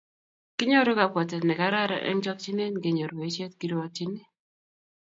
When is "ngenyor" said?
2.77-3.11